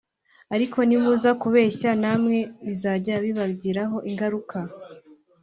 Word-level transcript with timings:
ariko 0.55 0.77
nimuza 0.87 1.29
kubeshya 1.41 1.89
namwe 2.01 2.39
bizajya 2.67 3.15
bibagiraho 3.25 3.97
ingaruka 4.09 4.57